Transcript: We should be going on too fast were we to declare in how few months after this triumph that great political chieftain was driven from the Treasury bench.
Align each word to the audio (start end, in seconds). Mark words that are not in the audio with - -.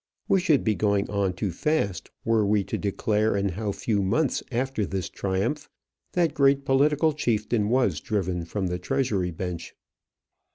We 0.27 0.39
should 0.39 0.63
be 0.63 0.73
going 0.73 1.07
on 1.11 1.33
too 1.33 1.51
fast 1.51 2.09
were 2.25 2.43
we 2.43 2.63
to 2.63 2.77
declare 2.79 3.37
in 3.37 3.49
how 3.49 3.71
few 3.71 4.01
months 4.01 4.41
after 4.51 4.83
this 4.83 5.09
triumph 5.09 5.69
that 6.13 6.33
great 6.33 6.65
political 6.65 7.13
chieftain 7.13 7.69
was 7.69 7.99
driven 7.99 8.45
from 8.45 8.65
the 8.65 8.79
Treasury 8.79 9.29
bench. 9.29 9.75